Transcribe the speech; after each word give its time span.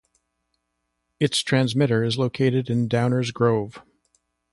Its 1.19 1.41
transmitter 1.43 2.03
is 2.03 2.17
located 2.17 2.71
in 2.71 2.89
Downers 2.89 3.31
Grove. 3.31 3.83